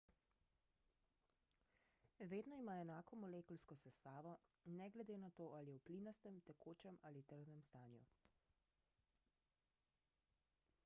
[2.29, 4.31] vedno ima enako molekulsko sestavo
[4.79, 8.01] ne glede na to ali je v plinastem tekočem ali trdnem stanju